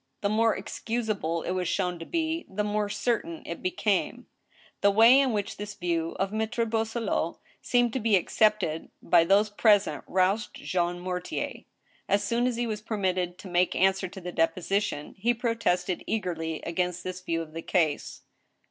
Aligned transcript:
The 0.21 0.29
more 0.29 0.57
ex 0.57 0.79
cusable 0.83 1.45
it 1.45 1.51
was 1.51 1.67
shown 1.67 1.99
to 1.99 2.07
be, 2.07 2.47
the 2.49 2.63
more 2.63 2.89
certain 2.89 3.43
it 3.45 3.61
became. 3.61 4.25
The 4.81 4.89
way 4.89 5.19
in 5.19 5.31
which 5.31 5.57
this 5.57 5.75
view 5.75 6.13
of 6.17 6.31
Mattre 6.33 6.65
Boisselot's 6.67 7.37
seemed 7.61 7.93
to 7.93 7.99
be 7.99 8.15
accepted 8.15 8.89
by 9.03 9.23
those 9.25 9.51
present 9.51 10.03
roused 10.07 10.55
Jean 10.55 10.99
Mortier. 10.99 11.65
As 12.09 12.23
soon 12.23 12.47
as 12.47 12.55
he 12.55 12.65
was 12.65 12.81
permitted 12.81 13.37
to 13.37 13.47
make 13.47 13.75
answer 13.75 14.07
to 14.07 14.19
the 14.19 14.31
deposition, 14.31 15.13
he 15.19 15.35
protested 15.35 16.03
eagerly 16.07 16.63
against 16.63 17.03
this 17.03 17.21
view 17.21 17.43
of 17.43 17.53
the 17.53 17.61
case. 17.61 18.23